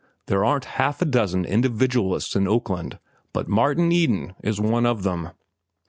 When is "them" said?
5.03-5.29